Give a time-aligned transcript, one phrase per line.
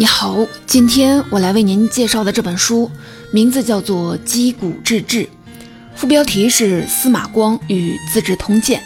[0.00, 2.90] 你好，今天我来为您介绍的这本书
[3.30, 5.24] 名字叫做《击鼓治治》，
[5.94, 8.80] 副标题是司马光与《资治通鉴》。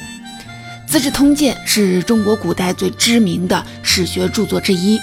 [0.90, 4.98] 《资治通鉴》是中国古代最知名的史学著作之一，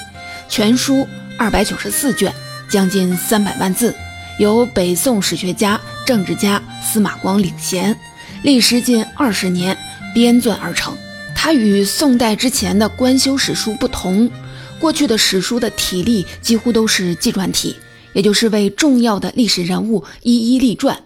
[0.50, 1.08] 全书
[1.38, 2.34] 二百九十四卷，
[2.70, 3.96] 将近三百万字，
[4.38, 7.98] 由北宋史学家、政治家司马光领衔，
[8.44, 9.78] 历时近二十年
[10.14, 10.94] 编纂而成。
[11.34, 14.30] 它与宋代之前的官修史书不同。
[14.82, 17.76] 过去的史书的体例几乎都是纪传体，
[18.14, 21.04] 也就是为重要的历史人物一一立传。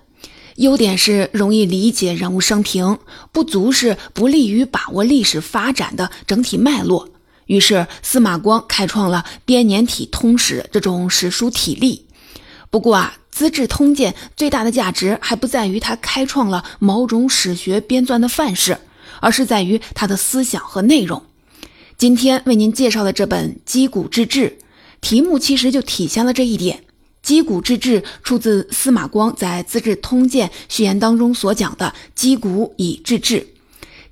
[0.56, 2.98] 优点是容易理解人物生平，
[3.34, 7.10] 不足是不利于把握历史发展的整体脉络。
[7.48, 12.06] 于是司马光开创了编年体通史这种史书体例。
[12.70, 18.78] 不过啊，《资治通鉴》最大的价值还不在于它开创了某种史学编纂的范式，
[19.20, 21.22] 而是在于它的思想和内容。
[21.98, 24.50] 今天为您介绍的这本《击鼓治志》，
[25.00, 26.78] 题目其实就体现了这一点。
[27.22, 33.48] 《击鼓治志》出自司马光在《资治通鉴》序言当中所讲的“击鼓以治治”。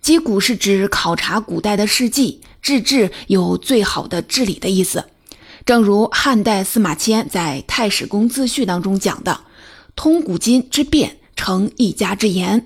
[0.02, 5.04] 击鼓是指考察古代的事迹，治治有最好的治理的意思。
[5.66, 9.42] 正如汉代司马迁在《太史公自序》当中讲的
[9.94, 12.66] ：“通古今之变，成一家之言。”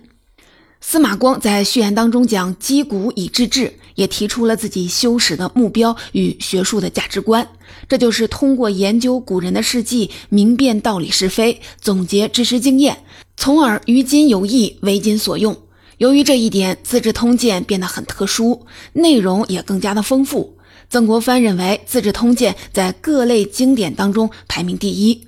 [0.79, 3.73] 司马光在序言当中讲“击鼓以治治”。
[3.97, 7.45] 也提出了自己修史的目标与学术的价值观，
[7.89, 13.03] 这就是通过研究古人的事迹，明辨道理是非，总结知识经验，
[13.35, 15.57] 从而于今有益，为今所用。
[15.97, 20.55] 由于这一点，《资治通鉴》变得很特殊，内容也更加的丰富。
[20.91, 25.19] 曾国藩认为，《资治通鉴》在各类经典当中排名第一。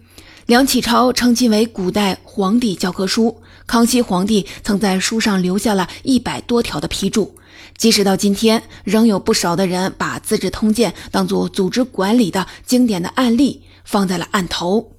[0.45, 3.35] 梁启超称其为古代皇帝教科书。
[3.67, 7.31] 康熙皇帝曾在书上留下了一百多条的批注。
[7.79, 14.91] 即使到今天，仍有不少的人把《资治通鉴》当作组织管理的经典的案例放在了案头。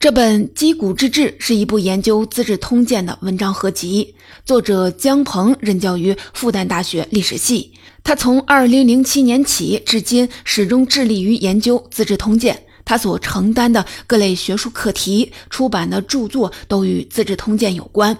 [0.00, 4.14] 这本《击鼓之志》是一部研究《资治通鉴》的文章合集，
[4.46, 7.74] 作者姜鹏任教于复旦大学历史系。
[8.02, 12.54] 他从2007年起至今，始终致力于研究《资治通鉴》。
[12.84, 18.16] 他所承担的各类学术课题、出版的著作都与《资治通鉴》有关。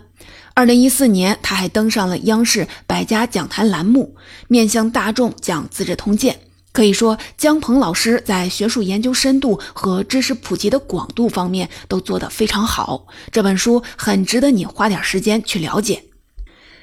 [0.54, 4.14] 二零一四年，他还登上了央视百家讲坛栏目，
[4.48, 6.34] 面向大众讲《资治通鉴》。
[6.72, 13.06] 可以说，姜鹏老师在学术研究深度和知识普及的广度方面都做得非常好。
[13.30, 16.04] 这本书很值得你花点时间去了解。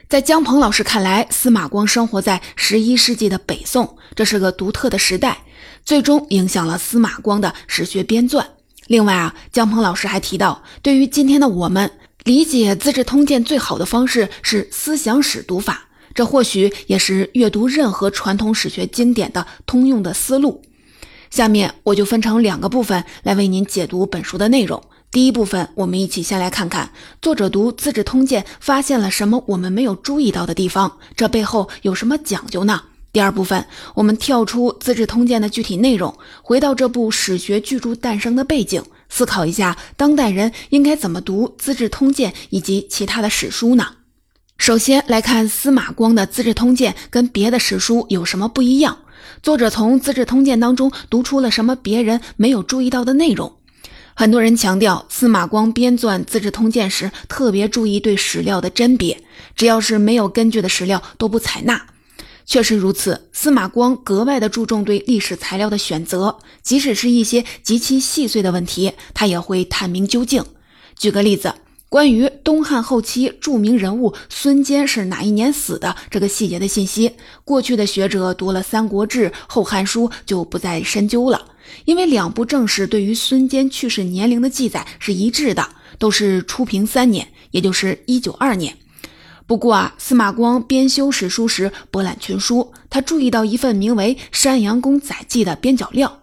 [0.08, 5.44] 在姜鹏老师看来，司马光生活在十一世纪的北宋，这是个独特的时代，
[5.86, 8.44] 最终影响了司马光的史学编纂。
[8.88, 11.92] 另外啊，姜鹏老师还提到，对于今天的我们。
[12.26, 20.62] 理解《资治通鉴》最好的方式是思想史读法，这或许也是阅读任何传统史学经典的通用的思路。
[21.30, 24.84] 下面我就分成两个部分来为您解读本书的内容。
[25.12, 26.92] 第一部分，我们一起先来看看
[27.22, 32.82] 作者读《资治通鉴》发现了什么我们没有注意到的地方，这背后有什么讲究呢？
[33.14, 33.66] 第二部分，
[33.96, 36.14] 我们跳出《资治通鉴》的具体内容，
[36.44, 38.84] 回到这部史学巨著诞生的背景。
[39.10, 43.96] 思考一下，当代人应该怎么读《资治通鉴》以及其他的史书呢？
[44.58, 49.00] 首先来看司马光的《资治通鉴》跟别的史书有什么不一样？
[49.42, 53.54] 作者从《资治通鉴》当中读出了什么别人没有注意到的内容？
[54.14, 59.24] 很多人强调司马光编纂《资治通鉴》时特别注意对史料的甄别，
[59.56, 61.86] 只要是没有根据的史料都不采纳。
[62.50, 70.44] 确实如此，司马光格外的注重对历史材料的选择，即使是一些极其细碎的问题，他也会探明究竟。
[70.98, 71.54] 举个例子，
[71.90, 77.12] 关于东汉后期著名人物孙坚是哪一年死的这个细节的信息，
[77.46, 81.46] 过去的学者读了《三国志》《后汉书》就不再深究了，
[81.86, 85.70] 因为两部正史对于孙坚去世年龄的记载是一致的，
[86.00, 88.76] 都是初平三年，也就是一九二年。
[89.50, 96.20] 不过啊，司马光编修史书时博览群书，他注意到一份名为《山阳公载记》的边角料。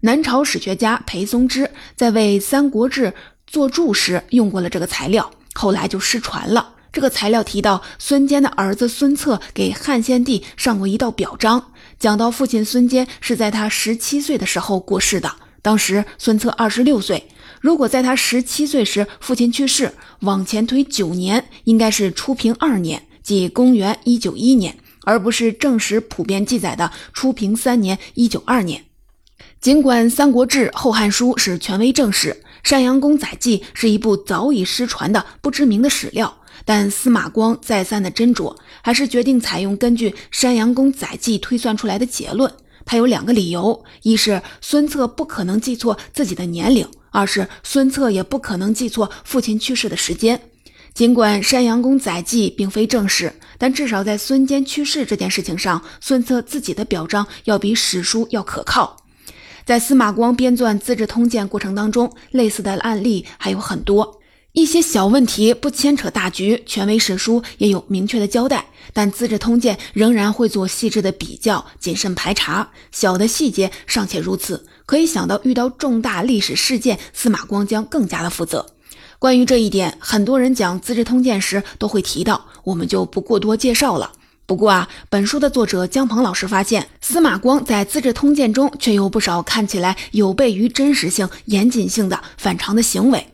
[0.00, 3.08] 南朝史学家裴松之在为《三国志》
[3.46, 6.76] 作注时用过了这个材料，后来就失传了。
[6.90, 15.30] 这个材料提到孙坚的儿子孙策给汉献帝上过一道表彰，讲到父亲孙坚是在他十七岁的时候过世的，
[15.60, 17.28] 当时孙策二十六岁。
[17.60, 28.84] 如果在他十七岁时父亲去世，往前推九年，应该是初平二年，即公元一九一年，而不是正史普遍记载的初平三年一九二年。
[29.60, 42.50] 尽管《三国志》《后汉书》是权威正史，《山阳公载记》是一部早已失传的不知名的史料，但司马光再三的斟酌，还是决定采用根据《山阳公载记》推算出来的结论。
[42.86, 50.40] 他有两个理由：一是孙策不可能记错自己的年龄；二是孙策也不可能记错父亲去世的时间。
[50.92, 58.96] 尽管山阳公载记并非正史，但至少在孙坚去世这件事情上，孙策自己的表彰要比史书要可靠。
[59.64, 64.19] 在司马光编撰《资治通鉴》过程当中，类似的案例还有很多。
[64.52, 72.68] 一些小问题不牵扯大局，权威史书也有明确的交代，但《资治通鉴》仍然会做细致的比较，谨慎排查。
[72.90, 78.66] 小的细节尚且如此，可以想到遇到重大历史事件，司马光将更加的负责。
[79.20, 84.10] 关于这一点，很多人讲《资治通鉴》时都会提到，我们就不过多介绍了。
[84.46, 93.28] 不过啊，本书的作者姜鹏老师发现，司马光在《资治通鉴》中却有不少看起来有悖于真实性、严谨性的反常的行为。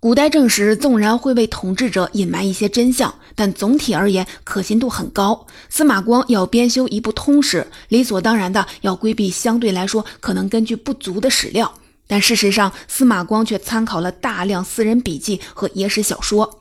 [0.00, 5.44] 古代正史纵然会为统治者隐瞒一些真相，但总体而言可信度很高。
[5.68, 11.74] 司马光要编修一部通史，理所当然的要规避相对来说可能根据不足的史料。
[12.06, 16.60] 但事实上，司马光却参考了大量私人笔记和野史小说。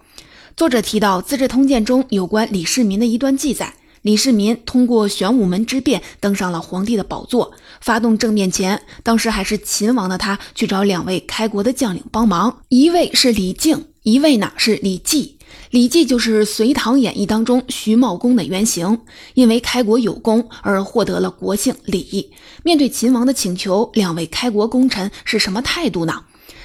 [0.55, 3.75] 作者提到《资治通鉴》中有关李世民的一段记载。
[4.07, 7.51] 李世民通过玄武门之变登上了皇帝的宝座，
[7.81, 15.38] 发动政变前，当时还是秦王的他去找两位开国的将领帮忙，一位是李靖，一位呢是李绩。
[15.71, 19.01] 李绩就是《隋唐演义》当中徐茂公的原型，
[19.33, 22.31] 因为开国有功而获得了国姓李。
[22.63, 26.24] 面对秦王的请求，两位开国功臣是什么态度呢？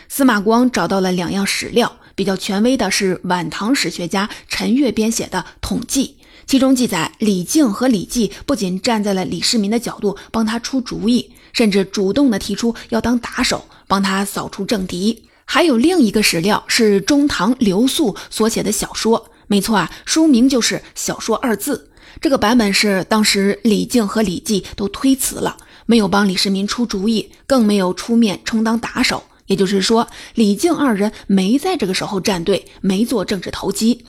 [0.08, 6.18] 司马光找到了两样史料，比较权威的是晚唐史学家陈悦编写的《统计》。
[6.46, 15.24] 其中记载，李靖和李绩不仅站在了李世民的角度帮他出主意，甚至主动的提出要当打手，帮他扫除政敌。
[15.44, 21.90] 还有另一个史料是中唐刘肃所写的小说，没错啊，书名就是“小说”二字。
[22.20, 25.56] 这个版本是当时李靖和李绩都推辞了，
[25.86, 29.22] 没有帮李世民出主意，更没有出面充当打手。
[29.46, 34.04] 也就是说，李靖二人没在这个时候站队，没做政治投机。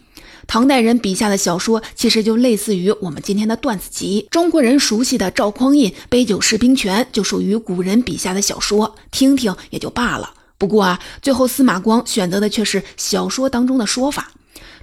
[0.48, 4.28] 唐代人笔下的小说，其实就类似于我们今天的段子集。
[4.30, 10.34] 中国人熟悉的赵匡胤《杯酒释兵权》就属于古人笔下的小说，听听也就罢了。
[10.57, 14.31] 不过啊，最后司马光选择的却是小说当中的说法。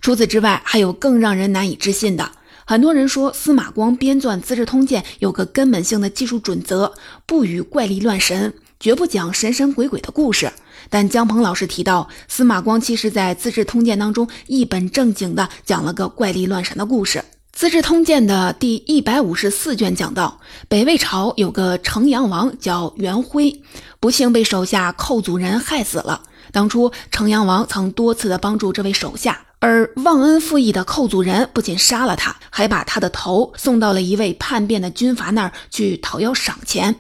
[0.01, 2.33] 除此之外，还有更让人难以置信的。
[2.65, 6.95] 很多人说，司马光编纂《资治通鉴》有个根本性的技术准则：
[7.27, 10.53] 不与怪力乱神，绝不讲神神鬼鬼的故事。
[10.89, 17.19] 但姜鹏老师提到，司马光其实在《资治通鉴》当中一本正经的讲了个怪力乱神的故事。
[17.53, 23.61] 《资治通鉴》的第一百五十四卷讲到，北魏朝有个城阳王叫元辉，
[23.99, 26.23] 不幸被手下寇祖人害死了。
[26.53, 36.97] 当初城阳王曾多次的帮助这位手下，而忘恩负义的寇祖人不仅杀了他，还把他的头送到了一位叛变的军阀那儿去讨要赏钱。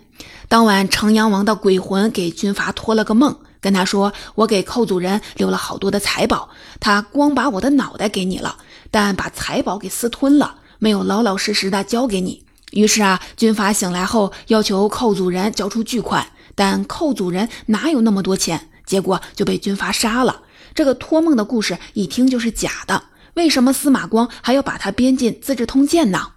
[0.48, 3.38] 当晚，城阳王的鬼魂给军阀托了个梦。
[3.60, 6.48] 跟他说：“我给寇祖人留了好多的财宝，
[6.80, 8.56] 他光把我的脑袋给你了，
[8.90, 18.68] 但把财宝给私吞了，没有老老实实的交给你。”于是啊，军阀醒来后要求寇祖人交出巨款，但寇祖人哪有那么多钱？
[18.86, 20.42] 结果就被军阀杀了。
[20.75, 23.04] 这个托梦的故事一听就是假的，
[23.35, 26.28] 为什么司马光还要把它编进《资治通鉴》呢？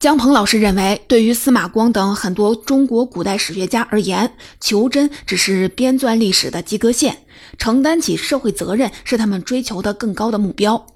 [0.00, 7.18] 姜鹏老师认为，对于司马光等很多中国古代史学家而言，求真只是编纂历史的及格线，
[7.58, 10.86] 承担起社会责任是他们追求的更高的目标。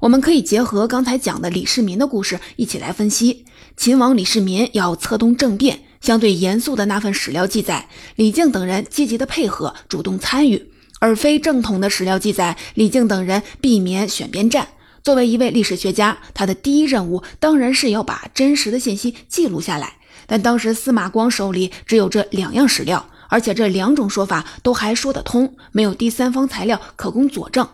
[0.00, 3.46] 我们可以结合刚才讲的李世民的故事一起来分析。
[3.78, 10.58] 秦王李世民要策动政变，相对严肃的那份史料记载，李靖等人积极的配合，主动参与；
[10.98, 14.68] 而非正统的史料记载，李靖等人避免选边站。
[15.02, 19.94] 作为一位历史学家，他的第一任务当然是要把真实的信息记录下来。
[20.26, 27.66] 但当时司马光手里只有这两样史料，而且这两种说法都还说得通，没有第三方材料可供佐证。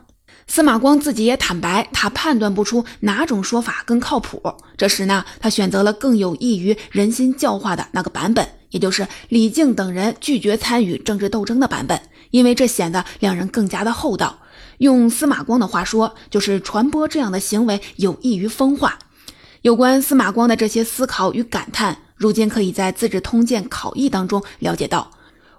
[0.46, 4.40] 司马光自己也坦白，他判断不出哪种说法更靠谱。
[4.76, 14.38] 这时呢，他选择了更有益于人心教化的那个版本，也就是李靖等人拒绝参与政治斗争的版本，因为这显得两人更加的厚道。
[14.78, 18.98] 用司马光的话说，就是传播这样的行为有益于风化。
[19.62, 25.10] 有关司马光的这些思考与感叹，如今可以在《资治通鉴》考义当中了解到。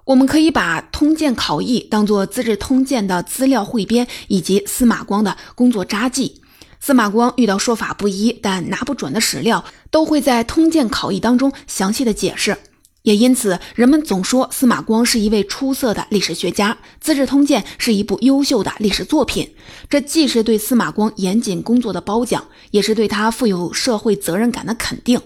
[0.05, 6.41] 我们可以把《通鉴考义》当做《资治通鉴》的资料汇编以及司马光的工作札记。
[6.79, 12.57] 司马光遇到说法不一但拿不准的史料，都会在《通鉴考义》当中详细的解释。
[13.07, 19.49] 也因此，人们总说司马光是一位出色的历史学家，《资治通鉴》是一部优秀的历史作品。
[19.89, 25.21] 这既是对司马光严谨工作的褒奖，也是对他负有社会责任感的肯定。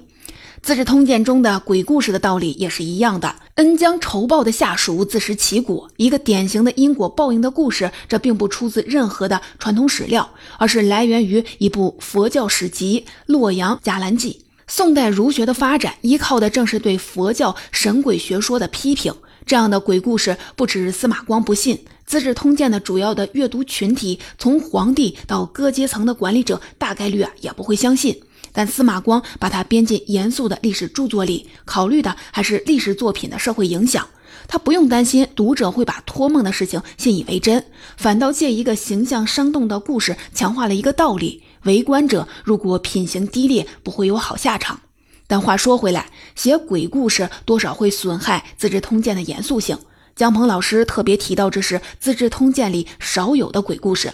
[0.61, 3.37] 资治通鉴中的鬼故事的道理也是一样的。
[3.55, 7.91] 恩将仇报的下属自食其果，一个典型的因果报应的故事。
[8.07, 14.43] 这并不出自任何的传统史料，而是来源于一部佛教史籍《洛阳伽蓝记》。
[14.73, 19.13] 宋代儒学的发展，依靠的正是对佛教神鬼学说的批评。
[19.45, 21.75] 这样的鬼故事，不止司马光不信，
[22.05, 28.17] 《资治通鉴》的主要的阅读群体，从皇帝到各阶层的管理者，大概率啊也不会相信。
[28.53, 34.07] 但司马光把它编进严肃的历史著作里，考虑的还是历史作品的社会影响。
[34.47, 37.65] 他不用担心读者会把托梦的事情信以为真，
[37.97, 44.79] 反倒借一个形象生动的故事，强化了一个道理：围观者如果品行低劣，不会有好下场。
[45.27, 49.77] 但话说回来，写鬼故事多少会损害《资治通鉴》的严肃性。
[50.15, 54.11] 姜鹏老师特别提到，这是《资治通鉴》里少有的鬼故事。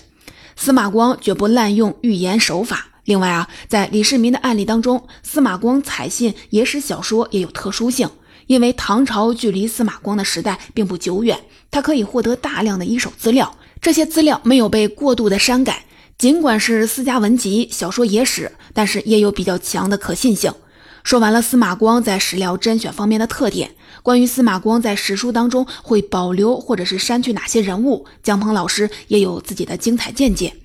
[0.56, 2.88] 司马光绝不滥用寓言手法。
[3.06, 8.10] 另外啊，在李世民的案例当中，司马光采信野史小说也有特殊性，
[8.48, 11.40] 因为唐朝距离司马光的时代并不久远，
[11.72, 15.86] 他可以获得大量的一手资料，这些资料没有被过度的删改。
[16.18, 20.52] 尽管是私家文集、小说野史，但是也有比较强的可信性。
[21.04, 30.56] 说完了司马光在史料甄选方面的特点，关于司马光在史书当中会保留或者是删去哪些人物，姜鹏老师也有自己的精彩见解。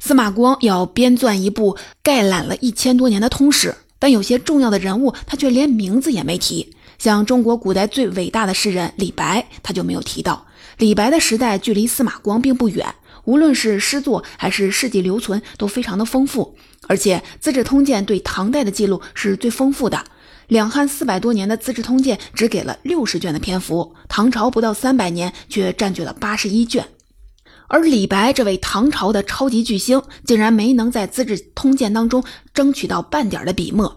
[0.00, 10.44] 司马光要编撰一部概览了一千多年的通史，但有些重要的人物他却连名字也没提，像中国古代最伟大的诗人李白，他就没有提到。
[10.78, 12.92] 李白的时代距离司马光并不远。
[13.28, 16.56] 无论是诗作还是事迹留存，都非常的丰富。
[16.86, 20.02] 而且《资治通鉴》对唐代的记录是最丰富的。
[20.46, 26.88] 两汉四百多年的《资治通鉴》只给了六十卷的篇幅，唐朝不到三百年却占据了八十一卷。
[27.66, 33.94] 而李白这位唐朝的超级巨星，竟然没能在《资治通鉴》当中争取到半点的笔墨。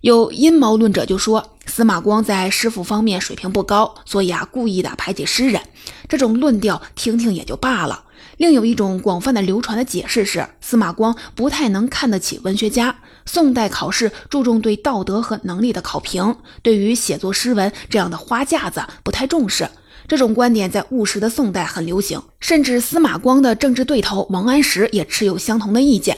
[0.00, 5.62] 有阴谋论者就说，司马光在诗赋方面水平不高，所以啊故意的排挤诗人。
[6.08, 8.02] 这种论调听听也就罢了。
[8.36, 12.94] 另有一种广泛的流传的解释是，司马光不太能看得起文学家。
[13.24, 19.68] 宋代考试注重对道德和能力的考评，对于写作诗文这样的花架子不太重视。
[20.06, 26.16] 这种观点在务实的宋代很流行，甚至司马光的政治对头王安石也持有相同的意见。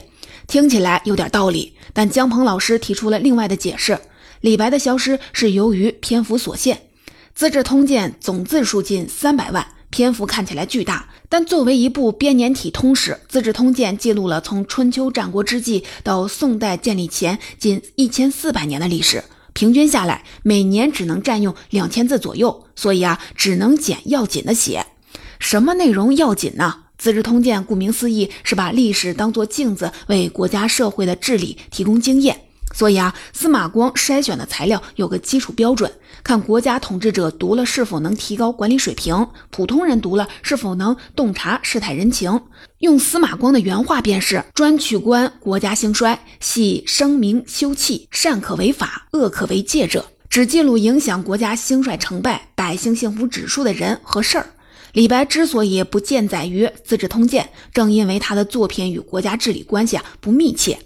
[0.48, 3.98] 听起来有点道理，但姜鹏老师提出了另外的解释：
[4.40, 6.76] 李白的消失是由于篇幅所限，
[7.34, 9.66] 《资治通鉴》总字数近三百万。
[9.90, 24.87] 篇幅看起来巨大，但作为一部编年体通史，《资治通鉴》记录了从春秋战国之际到宋代建立前近一千四百年的历史，平均下来每年只能占用两千字左右，所以啊，只能捡要紧的写。
[25.38, 26.75] 什么内容要紧呢？
[27.02, 32.42] 《资治通鉴》顾名思义是把历史当作镜子，为国家社会的治理提供经验。
[32.75, 35.90] 所以啊，司马光筛选的材料有个基础标准，
[36.22, 42.40] 看国家统治者读了是否能提高管理水平，普通人读了是否能洞察世态人情。
[42.78, 54.46] 用司马光的原话便是：专取观国家兴衰，系声名休戚，善可为法，恶可为戒者，只记录影响国家兴衰成败、百姓幸福指数的人和事儿。
[54.92, 57.44] 李白之所以不见载于《资治通鉴》，
[57.75, 60.78] 正因为他的作品与国家治理关系啊不密切。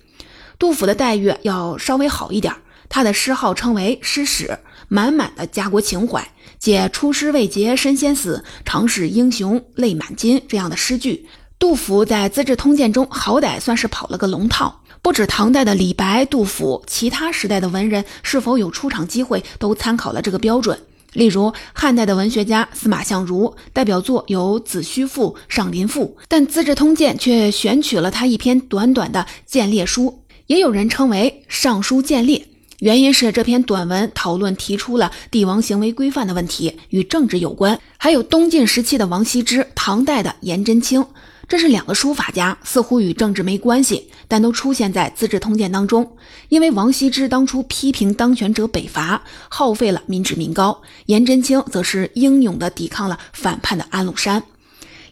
[0.62, 2.54] 杜甫的待遇要稍微好一点，
[2.88, 6.25] 他的诗号称为诗史，满满的家国情怀，
[6.57, 11.26] 借“出师未捷身先死，长使英雄泪满襟”这样的诗句。
[11.59, 14.83] 杜甫在《资治通鉴》中好歹算是跑了个龙套。
[15.02, 20.78] 不止唐代的李白、杜甫，其他时代的文人是否有出场机会，都参考了这个标准。
[21.14, 30.21] 例如汉代的文学家司马相如，代表作有《子虚赋》《上林赋》，但《资治通鉴》却选取了他一篇短短的谏列书。
[30.52, 32.38] 也有人称为《尚书谏列》，
[32.80, 37.80] 原因是这篇短文讨论提出了帝王行为规范的问题，与政治有关。
[37.97, 41.02] 还有东晋时期的王羲之，唐代的颜真卿，
[41.49, 46.18] 这是两个书法家，似乎与政治没关系，但都出现在《资治通鉴》当中。
[46.50, 54.42] 因为王羲之当初批评当权者北伐，耗费了民脂民膏；颜真卿则是英勇地抵抗了反叛的安禄山。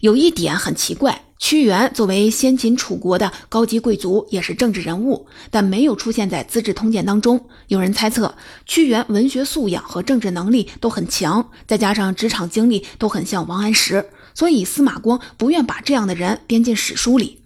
[0.00, 1.22] 有一点很奇怪。
[1.40, 7.48] 屈原作为先秦楚国的高级贵族，也是政治人物，但没有出现在《资治通鉴》当中。
[7.68, 17.40] 有人猜测，屈原文学素养和政治能力都很强，再加上职场经历都很像王安石，所以司马光不愿把这样的人编进史书里。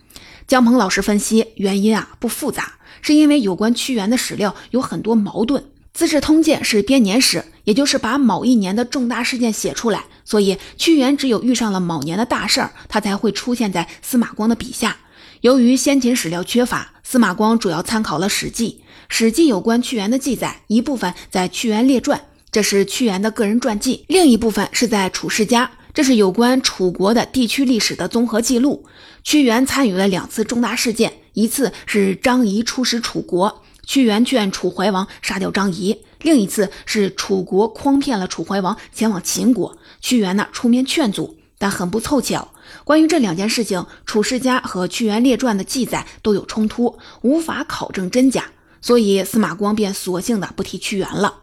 [0.49, 5.63] 姜鹏老师分析，原因啊不复杂，是因为有关屈原的史料有很多矛盾。
[5.95, 14.97] 《资治通鉴》是编年史，也就是把某一年的重大事件写出来，所以屈原只有遇上了某年的大事儿，他才会出现在司马光的笔下。
[15.43, 22.19] 由于先秦史料缺乏，司马光主要参考了《史记》，史记有关屈原的记载，一部分在《屈原列传》，
[22.51, 28.85] 这是屈原的个人传记；另一部分是在《楚世家》，这是有关楚国的地区历史的综合记录。
[29.23, 41.37] 屈原参与了两次重大事件，一次是张仪出使楚国，屈原劝楚怀王杀掉张仪；另一次是楚国诓骗了楚怀王前往秦国，屈原呢出面劝阻。
[41.57, 42.49] 但很不凑巧，
[42.83, 48.47] 关于这两件事情，《楚世家》和《屈原列传》的记载都有冲突，无法考证真假，
[48.83, 51.37] 所以司马光便索性的不提屈原了。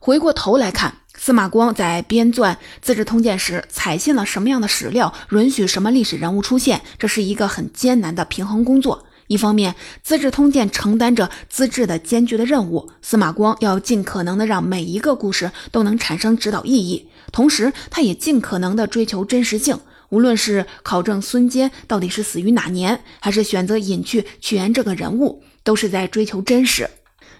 [0.00, 9.06] 回过头来看，司马光在编撰《资治通鉴》时，采信了什么样的史料，允许什么历史人物出现，这是一个很艰难的平衡工作。
[9.34, 9.72] 一方面，
[10.02, 17.08] 《资治通鉴》承担着资治的艰巨的任务，司马光要尽可能的让每一个故事都能产生指导意义。
[17.32, 19.76] 同时，他也尽可能的追求真实性。
[20.10, 26.88] 无论是考证孙坚到底是死于哪年，还是选择隐去屈原这个人物，都是在追求真实。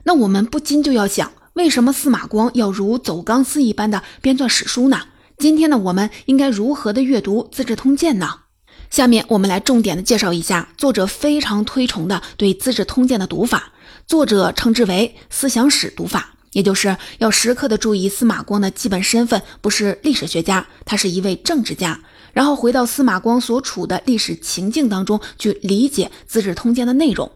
[0.03, 5.03] 那我们不禁就要想，为什么司马光要如走钢丝一般的编撰史书呢？
[5.39, 8.41] 今天呢，我们应该如何的阅读《资治通鉴》呢？
[8.95, 13.73] 下面我们来重点的介绍一下作者非常推崇的对《资治通鉴》的读法，
[14.07, 16.37] 作者称之为思想史读法。
[16.53, 22.01] 也就是要时刻的注意司马光的基本身份不是历史学家，他是一位政治家。
[22.33, 27.29] 然后回到司马光所处的历史情境当中去理解《资治通鉴》的内容。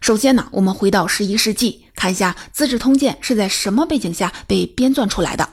[0.00, 5.46] 首先呢，我们回到十一世纪，看一下《资治通鉴》是在什么背景下被编撰出来的。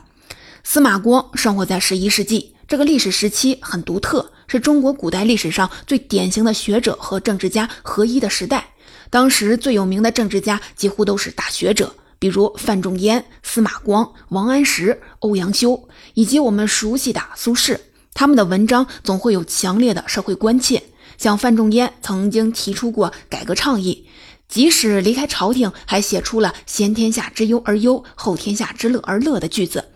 [0.64, 8.66] 司马光生活在十一世纪，这个历史时期很独特，是中国古代历史上最典型的学者和政治家合一的时代。
[9.10, 11.94] 当时最有名的政治家几乎都是大学者。
[12.18, 17.78] 比如范仲淹、司马光、王安石、欧阳修，以及我们熟悉的苏轼，
[18.14, 20.82] 他们的文章总会有强烈的社会关切。
[21.18, 24.06] 像范仲淹曾经提出过改革倡议，
[24.48, 29.90] 即使离开朝廷，还写出了“先天下之忧而忧，后天下之乐而乐”的句子。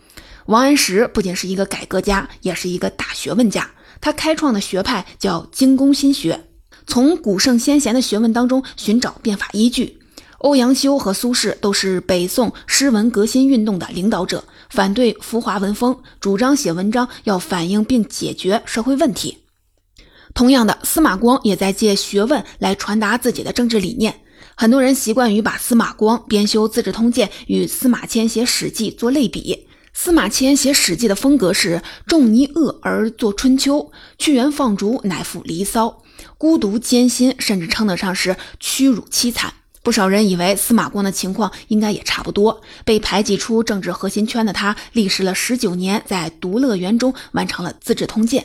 [0.46, 3.68] 王安石不仅是一个改革家，也是一个大学问家。
[4.00, 6.48] 他开创的学派叫精工心学，
[6.86, 9.98] 从古圣先贤的学问当中寻找变法依据。
[10.38, 19.38] 欧阳修和苏轼都是北宋诗文革新运动的领导者，反对浮华文风，主张写文章要反映并解决社会问题。
[20.34, 24.20] 同样的，司马光也在借学问来传达自己的政治理念。
[24.54, 29.66] 很多人习惯于把司马光编修《资治通鉴》与司马迁写《史记》做类比。
[29.98, 33.78] 司马迁写《史记》的风格是仲尼厄而作《春秋》，
[34.18, 35.86] 屈原放逐乃赋《离骚》，
[36.36, 39.54] 孤独艰辛，甚至称得上是屈辱凄惨。
[39.82, 48.42] 不少人以为司马光的情况应该也差不多，被排挤出政治核心圈的他，历时了十九年，在独乐园中完成了《资治通鉴》。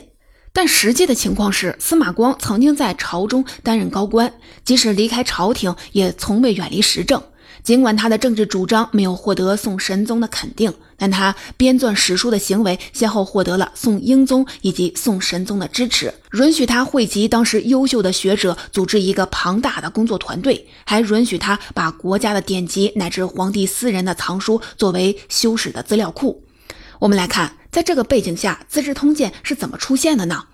[0.54, 4.32] 但实际的情况是，司马光曾经在朝中担任高官，
[4.64, 7.22] 即使离开朝廷，也从未远离时政。
[7.62, 26.42] 尽管他的政治主张没有获得宋神宗的肯定，但他编纂史书的行为先后获得了宋英宗以及宋神宗的支持，允许他汇集当时优秀的学者，组织一个庞大的工作团队，还允许他把国家的典籍乃至皇帝私人的藏书作为修史的资料库。
[26.98, 30.44] 我们来看，在这个背景下，《资治通鉴》是怎么出现的呢？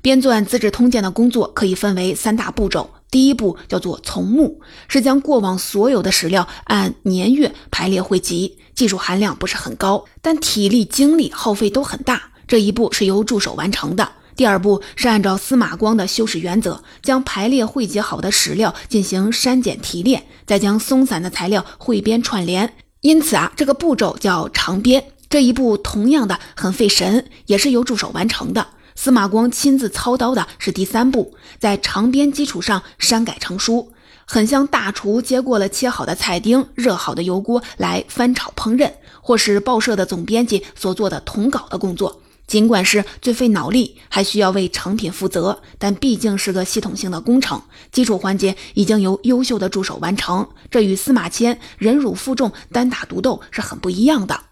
[0.00, 2.90] 编纂《资治通鉴》的工作可以分为三大步骤。
[3.10, 12.32] 第一步叫做从目，是将过往所有的史料按年月排列汇集，技术含量不是很高，但体力精力耗费都很大。
[12.46, 14.12] 这一步是由助手完成的。
[14.36, 22.74] 第二步是按照司马光的修史原则，将排列汇集好的史料进行删减提炼，再将松散的材料汇编串联。
[23.00, 25.12] 因此啊，这个步骤叫长编。
[25.28, 28.68] 这一步同样的很费神，也是由助手完成的。
[29.00, 33.92] 司马光亲自操刀的是第三步，在长编基础上删改成书，
[34.24, 42.20] 很像大厨接过了切好的菜丁、热好的油锅来翻炒烹饪，或是报社的总编辑所做的统稿的工作。
[42.48, 54.47] 尽管是最费脑力，还需要为成品负责，但毕竟是个系统性的工程，基础环节已经由优秀的助手完成，这与司马迁忍辱负重、单打独斗是很不一样的。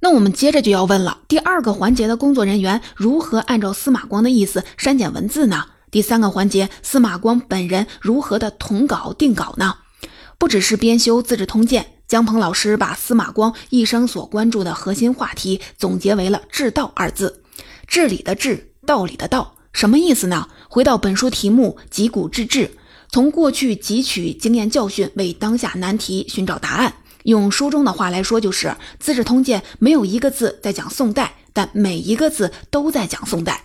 [0.00, 5.66] 那我们接着就要问了，第二个环节的工作人员如何按照司马光的意思删减文字呢？
[5.90, 9.76] 第三个环节，司马光本人如何的统稿定稿呢？
[10.38, 17.42] 不只是编修《资治通鉴》，姜鹏老师把司马光一生所关注的核心话题总结为了“治道”二字，
[17.86, 20.48] 治理的治，道理的道，什么意思呢？
[20.68, 22.76] 回到本书题目“汲古治治”，
[23.10, 26.92] 从过去汲取经验教训，为当下难题寻找答案。
[27.26, 28.68] 用书中的话来说，就是
[29.00, 33.64] 《资治通鉴》没有一个字在讲宋代，但每一个字都在讲宋代。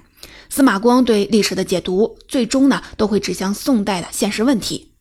[0.50, 4.94] 司马光对历史的解读，最终呢都会指向宋代的现实问题。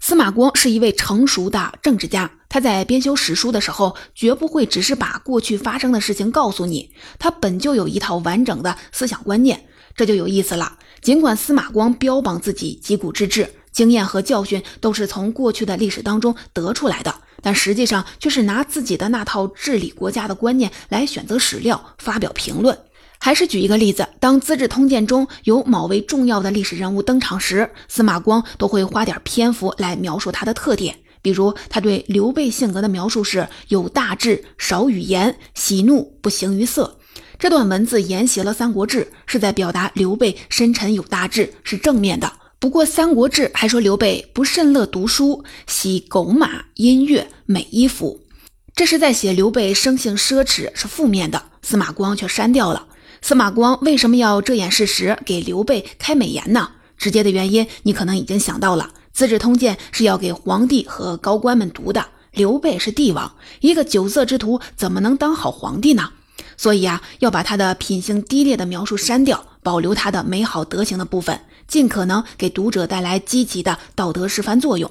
[0.00, 10.78] 司马光是一位成熟的政治家，他在编修史书的时候，绝不会只是把过去发生的事情告诉你，他本就有一套完整的思想观念，这就有意思了。
[11.02, 22.78] 尽管司马光标榜自己积古之治，经验和教训都是从过去的历史当中得出来的，但实际上却是拿自己的那套治理国家的观念来选择史料发表评论。
[23.18, 30.96] 还是举一个例子，当《资治通鉴》中有某位重要的历史人物登场时，司马光都会花点篇幅来描述他的特点。
[31.20, 36.96] 比如，他对刘备性格的描述是“有大志，少语言，喜怒不形于色”。
[37.38, 42.32] 这段文字沿袭了《三国志》，是在表达刘备深沉有大志，是正面的。
[42.60, 48.20] 不过，《三国志》还说刘备不甚乐读书，喜狗马、音乐、美衣服，
[48.76, 51.42] 这是在写刘备生性奢侈，是负面的。
[51.62, 52.86] 司马光却删掉了。
[53.22, 56.72] 司马光为什么要遮掩事实，给刘备开美颜呢？
[56.98, 62.08] 直接的原因你可能已经想到了，《资治通鉴》是要给皇帝和高官们读的。
[62.32, 66.10] 刘备是帝王，一个酒色之徒怎么能当好皇帝呢？
[66.58, 74.90] 所以啊，要把他的品性低劣的描述删掉，保留他的美好德行的部分，尽可能给读者带来积极的道德示范作用。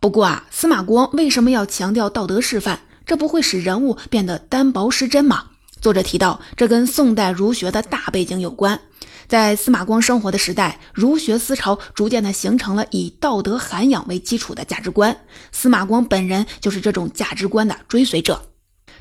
[0.00, 2.78] 不过啊，司马光为什么要强调道德示范？
[3.04, 5.46] 这不会使人物变得单薄失真吗？
[5.80, 8.80] 作者提到，这跟宋代儒学的大背景有关。
[9.26, 15.16] 在司马光生活的时代，儒学思潮逐渐的形成了以道德涵养为基础的价值观。
[15.52, 18.49] 司马光本人就是这种价值观的追随者。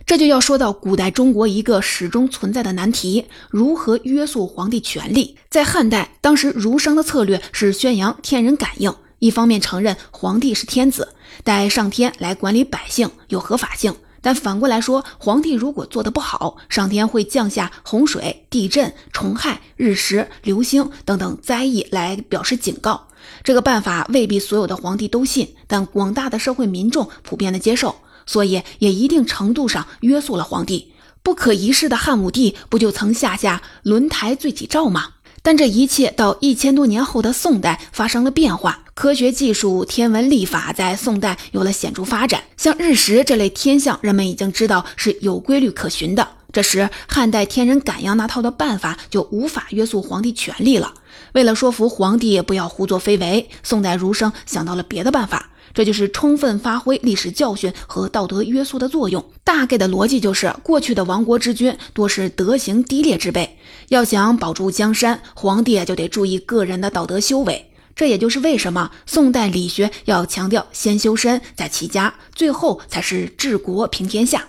[0.10, 5.38] 这就要说到古代中国一个始终存在的难题：如何约束皇帝权力？
[5.52, 11.10] 在汉代，当时儒生的策略是宣扬天人感应，一方面承认皇帝是天子，
[11.44, 13.96] 待上天来管理百姓，有合法性。
[14.20, 23.06] 但反过来说，皇帝如果做得不好，上天会降下洪水、地震、虫害、日食、流星等等灾异来表示警告。
[23.44, 27.94] 这个办法未必所有的皇帝都信，但广大的社会民众普遍的接受，
[28.30, 30.94] 所以也一定程度上约束了皇帝。
[31.24, 35.14] 不可一世的汉武帝不就曾下下轮台罪己诏吗？
[35.42, 42.44] 但这一切到一千多年后的宋代发生了变化，科学技术、天文历法在宋代有了显著发展。
[42.56, 46.28] 像日食这类天象，人们已经知道是有规律可循的。
[46.54, 50.94] 这时，汉代天人感应那套的办法就无法约束皇帝权力了。
[51.34, 55.49] 为了说服皇帝不要胡作非为，宋代儒生想到了别的办法。
[55.74, 59.24] 这就是充分发挥历史教训和道德约束的作用。
[59.44, 63.58] 大概的逻辑就是，过去的亡国之君多是德行低劣之辈，
[63.90, 67.72] 要想保住江山，皇帝就得注意个人的道德修为。
[67.96, 74.48] 这也就是为什么宋代理学要强调先修身再齐家，最后才是治国平天下。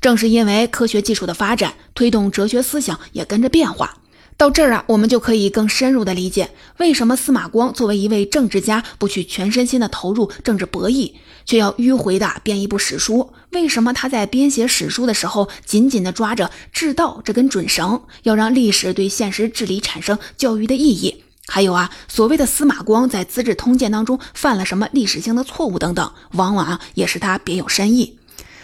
[0.00, 3.96] 正是因为科学技术的发展，推动哲学思想也跟着变化。
[4.40, 6.48] 到这儿啊，我们就可以更深入的理解，
[6.78, 11.12] 为什么司马光作为一位政治家，不去全身心的投入政治博弈，
[11.44, 13.34] 却要迂回的编一部史书？
[13.50, 21.22] 为什么他在编写史书的时候，紧紧的抓着治道这根准绳，要让历史对现实治理产生教育的意义？
[21.46, 28.16] 还有啊，所谓的司马光在《资治通鉴》当中犯了什么历史性的错误等等，往往啊也是他别有深意。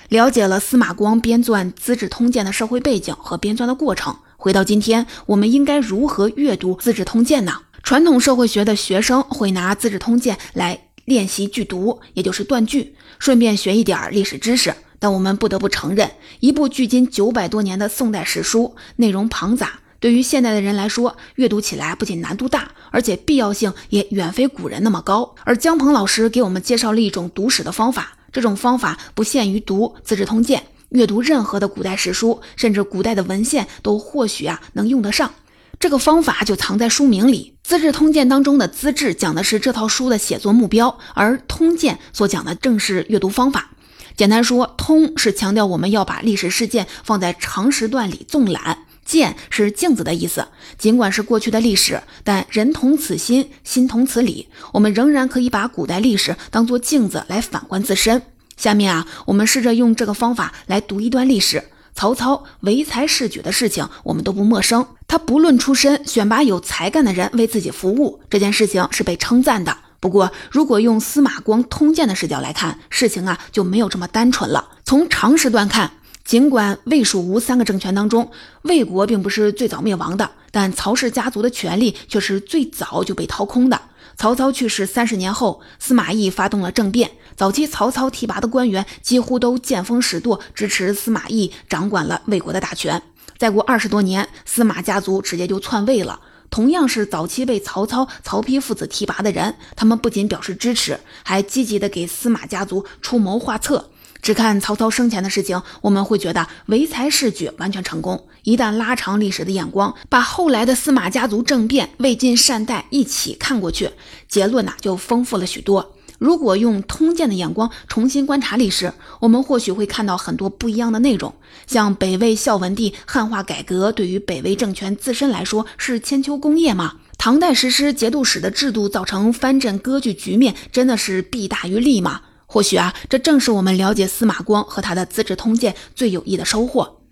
[0.08, 4.16] 了解了司马光编纂《资治通鉴》的社会背景和编纂的过程。
[4.46, 7.62] 回到今天，我们应该如何阅读《资治通鉴》呢？
[7.82, 14.72] 传统社会学的学生会拿《资治通鉴》来练习句读，也就是断句，顺便学一点历史知识。
[15.00, 25.34] 但我们不得不承认，一部距今九百多年的宋代史书，内容庞杂，对于现代的人来说，阅读起来不仅难度大，而且必要性也远非古人那么高。
[25.42, 30.60] 而姜鹏老师给我们介绍了一种读史的方法，这种方法不限于读《资治通鉴》。
[30.90, 35.34] 阅读任何的古代史书，甚至古代的文献，都或许啊能用得上。
[35.78, 43.70] 这个方法就藏在书名里，《资治通鉴》当中的“资治”讲的是这套书的写作目标，而《通鉴》所讲的正是阅读方法。
[44.16, 50.48] 简单说，“通”是强调我们要把历史事件放在长时段里纵览，“鉴”是镜子的意思。
[50.78, 58.22] 尽管是过去的历史，但人同此心，心同此理，我们仍然可以把古代历史当作镜子来反观自身。
[58.56, 61.62] 下面啊，我们试着用这个方法来读一段历史。
[61.94, 64.86] 曹操唯才是举的事情，我们都不陌生。
[65.08, 69.74] 他不论出身，选拔有才干的人为自己服务，这件事情是被称赞的。
[69.98, 74.68] 不过，如果用司马光通鉴的视角来看，事情啊就没有这么单纯了。
[74.84, 75.90] 从长时段看，
[76.22, 78.30] 尽管魏、蜀、吴三个政权当中，
[78.62, 83.80] 魏国并不是最早灭亡的，但曹氏家族的权力却是最早就被掏空的。
[84.16, 87.10] 曹操去世三十年后，司马懿发动了政变。
[87.36, 93.02] 早期曹操提拔的官员几乎都见风使舵，支持司马懿掌管了魏国的大权。
[93.36, 96.18] 再过二十多年，司马家族直接就篡位了。
[96.48, 103.90] 同样是早期被曹操、曹丕父子提拔的人，他们不仅表示支持，还积极的给司马家族出谋划策。
[104.26, 108.26] 只看曹操生前的事情，我们会觉得唯才是举，完全成功。
[108.42, 113.88] 一旦拉长历史的眼光，把后来的司马家族政变、魏晋善代一起看过去，
[114.26, 115.94] 结论呐就丰富了许多。
[116.18, 121.32] 如果用通鉴的眼光重新观察历史，我们或许会看到很多不一样的内容。
[121.68, 126.94] 像北魏孝文帝汉化改革，对于北魏政权自身来说是千秋功业吗？
[127.16, 132.22] 唐代实施节度使的制度，造成藩镇割据局面，真的是弊大于利吗？
[132.56, 137.02] 或许啊，这正是我们了解司马光和他的《资治通鉴》最有益的收获。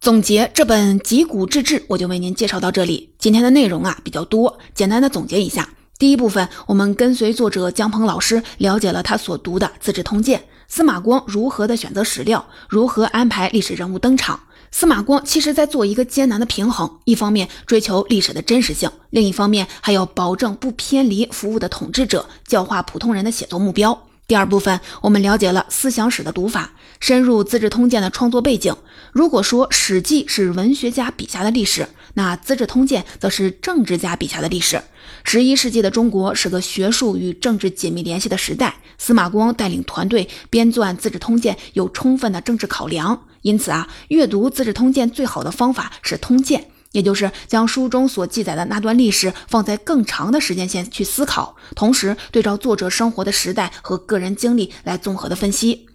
[0.00, 3.12] 总结这本《集古志志》，我就为您介绍到这里。
[3.18, 5.74] 今天的内容啊比较多，简单的总结一下。
[5.98, 14.38] 第一部分，我们跟随作者姜鹏老师了解了他所读的《资治通鉴》，司马光如何的选择史料，如何安排历史人物登场。
[14.70, 24.07] 司马光其实在做一个艰难的平衡，一方面追求历史的真实性，另一方面还要保证不偏离服务的统治者、教化普通人的写作目标。
[24.28, 28.76] 第二部分，我们了解了思想史的读法，深入《资治通鉴》的创作背景。
[29.10, 34.82] 如果说《史记》是文学家笔下的历史，那《资治通鉴》则是政治家笔下的历史。
[35.24, 43.22] 十一世纪的中国是个学术与政治紧密联系的时代，司马光带领团队编撰《资治通鉴》有充分的政治考量。
[43.40, 55.86] 因此啊，阅读《资治通鉴》最好的方法是通鉴，也就是将书中所记载的那段历史放在更长的时间线去思考，同时对照作者生活的时代和个人经历来综合的分析。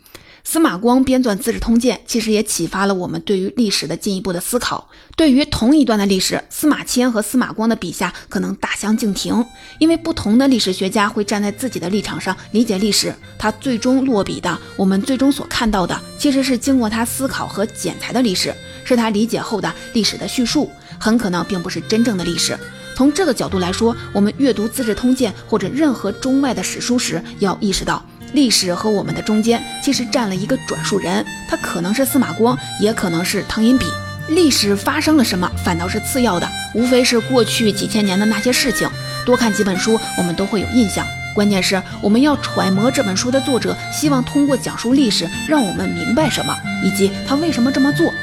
[0.45, 4.89] 司马光编纂《资治通鉴》，其实也启发了我们对于历史的进一步的思考。
[5.15, 9.45] 对于同一段的历史，司马迁和司马光的笔下可能大相径庭，
[9.79, 13.15] 因为不同的历史学家会站在自己的立场上理解历史。
[13.39, 18.53] 他最终落笔的，我们最终所看到的，其实是经过他思考和剪裁的历史，
[18.83, 20.69] 是他理解后的历史的叙述，
[21.03, 22.57] 很可能并不是真正的历史。
[22.95, 28.01] 从这个角度来说，我们阅读《资治通鉴》或者任何中外的史书时，要意识到。
[28.31, 33.85] 历史和我们的中间其实站了一个转述人，他可能是司马光，也可能是汤因比。
[34.29, 38.89] 历史发生了什么，反倒是次要的，无非是过去几千年的那些事情。
[39.25, 41.05] 多看几本书，我们都会有印象。
[41.35, 48.13] 关键是我们要揣摩这本书的作者希望通过讲述历史，让我们明白什么，以及他为什么这么做。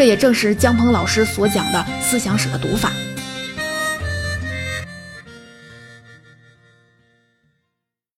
[0.00, 2.90] 这也正是姜鹏老师所讲的思想史的读法。